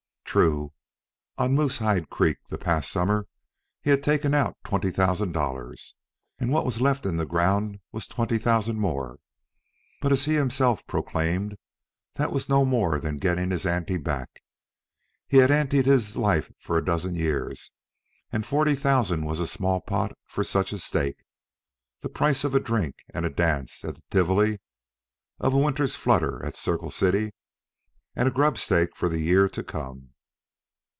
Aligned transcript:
True, 0.33 0.71
on 1.37 1.55
Moosehide 1.55 2.09
Creek 2.09 2.37
the 2.47 2.57
past 2.57 2.89
summer 2.89 3.27
he 3.81 3.89
had 3.89 4.01
taken 4.01 4.33
out 4.33 4.55
twenty 4.63 4.89
thousand 4.89 5.33
dollars, 5.33 5.93
and 6.39 6.53
what 6.53 6.63
was 6.65 6.79
left 6.79 7.05
in 7.05 7.17
the 7.17 7.25
ground 7.25 7.81
was 7.91 8.07
twenty 8.07 8.37
thousand 8.37 8.79
more. 8.79 9.19
But, 10.01 10.13
as 10.13 10.23
he 10.23 10.35
himself 10.35 10.87
proclaimed, 10.87 11.57
that 12.15 12.31
was 12.31 12.47
no 12.47 12.63
more 12.63 12.97
than 12.97 13.17
getting 13.17 13.51
his 13.51 13.65
ante 13.65 13.97
back. 13.97 14.41
He 15.27 15.39
had 15.39 15.51
ante'd 15.51 15.85
his 15.85 16.15
life 16.15 16.49
for 16.57 16.77
a 16.77 16.85
dozen 16.85 17.15
years, 17.15 17.71
and 18.31 18.45
forty 18.45 18.75
thousand 18.75 19.25
was 19.25 19.41
a 19.41 19.45
small 19.45 19.81
pot 19.81 20.13
for 20.27 20.45
such 20.45 20.71
a 20.71 20.79
stake 20.79 21.25
the 21.99 22.07
price 22.07 22.45
of 22.45 22.55
a 22.55 22.59
drink 22.61 22.95
and 23.13 23.25
a 23.25 23.29
dance 23.29 23.83
at 23.83 23.95
the 23.95 24.01
Tivoli, 24.09 24.59
of 25.41 25.53
a 25.53 25.59
winter's 25.59 25.97
flutter 25.97 26.41
at 26.45 26.55
Circle 26.55 26.91
City, 26.91 27.33
and 28.15 28.29
a 28.29 28.31
grubstake 28.31 28.95
for 28.95 29.09
the 29.09 29.19
year 29.19 29.49
to 29.49 29.61
come. 29.61 30.07